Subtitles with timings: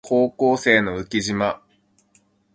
[0.03, 1.61] 高校生の浮島